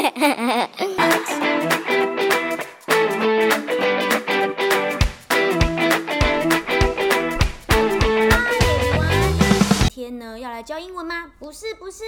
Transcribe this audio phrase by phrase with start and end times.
[9.90, 11.32] 天呢，要来教英文吗？
[11.38, 12.04] 不是，不是。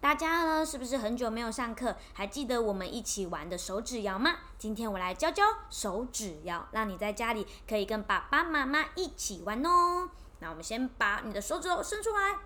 [0.00, 1.96] 大家呢，是不是很久没有上课？
[2.14, 4.36] 还记得我们一起玩的手指谣吗？
[4.58, 10.08] 今天我来教教手指谣，让你在家里可以跟爸爸妈妈一起玩哦。
[10.40, 12.38] 那我们先把你的手指头伸出来。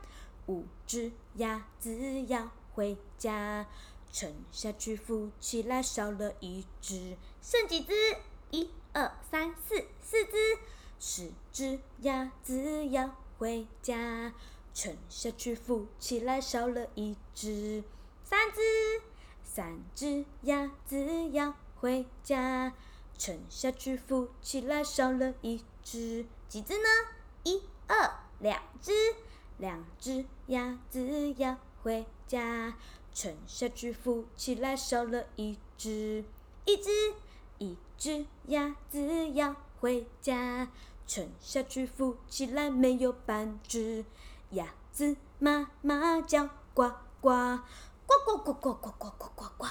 [0.48, 3.64] 五只鸭子要回家，
[4.12, 7.94] 沉下去浮起来少了一只，剩几只？
[8.50, 10.58] 一二三四，四只。
[11.00, 11.80] 十只？
[12.00, 14.34] 鸭子要回家，
[14.74, 17.82] 沉下去浮起来少了一只，
[18.22, 18.60] 三只。
[19.42, 20.26] 三只？
[20.42, 22.74] 鸭子要回家，
[23.16, 26.74] 沉下去浮起来少了一只，几只？
[26.74, 26.88] 呢？
[27.44, 28.92] 一二两只。
[29.56, 30.26] 两只？
[30.48, 32.74] 鸭子要回家，
[33.12, 36.24] 沉下去浮起来少了一只，
[36.64, 36.90] 一只。
[37.58, 40.68] 一只鸭子要回家，
[41.06, 44.04] 沉下去浮起来没有半只。
[44.50, 47.60] 鸭子妈妈叫呱呱，
[48.04, 49.66] 呱呱呱呱呱呱呱呱呱。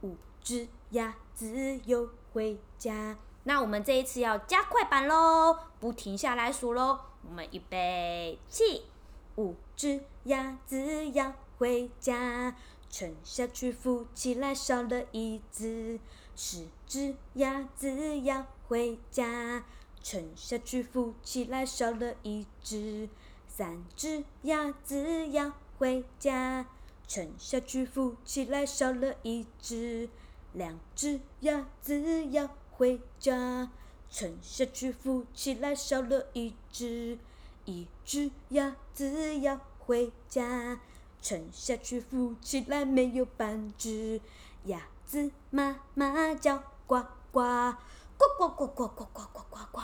[0.00, 7.00] 五只鸭子又回家，那我们这一次要加快版喽，不停下来数喽。
[7.28, 8.93] 我们预备起。
[9.36, 12.56] 五只鸭子要回家，
[12.88, 15.98] 沉下去浮起来少了一只。
[16.36, 19.64] 十只鸭子要回家，
[20.02, 23.08] 沉下去浮起来少了一只。
[23.48, 26.66] 三只鸭子要回家，
[27.06, 30.08] 沉下去浮起来少了一只。
[30.52, 33.70] 两只鸭子要回家，
[34.08, 37.18] 沉下去浮起来少了一只。
[37.64, 40.78] 一只鸭子要回家，
[41.20, 44.20] 沉下去浮起来没有半只。
[44.64, 47.74] 鸭子妈妈叫呱呱，
[48.16, 49.80] 呱呱呱呱呱呱呱呱呱。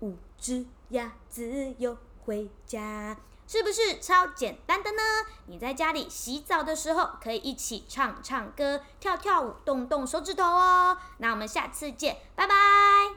[0.00, 5.02] 五只鸭子又回家，是不是超简单的呢？
[5.46, 10.98] 你在家里洗澡的时候，可以一起唱唱歌、跳跳舞、动动手指头哦。
[11.18, 13.14] 那我们下次见，拜拜。